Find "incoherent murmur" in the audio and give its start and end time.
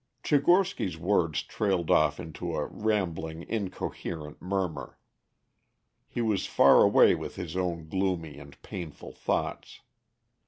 3.47-4.97